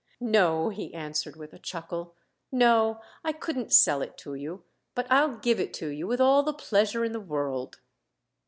"No," 0.19 0.69
he 0.69 0.95
answered 0.95 1.35
with 1.35 1.53
a 1.53 1.59
chuckle, 1.59 2.15
"no 2.51 3.01
I 3.23 3.31
couldn't 3.33 3.71
sell 3.71 4.01
it 4.01 4.17
to 4.17 4.33
you; 4.33 4.63
but 4.95 5.05
I'll 5.11 5.37
give 5.37 5.59
it 5.59 5.75
to 5.75 5.89
you 5.89 6.07
with 6.07 6.19
all 6.19 6.41
the 6.41 6.53
pleasure 6.55 7.05
in 7.05 7.11
the 7.11 7.19
world!" 7.19 7.77